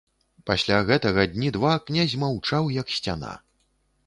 [0.49, 3.37] Пасля гэтага дні два князь маўчаў, як сцяна.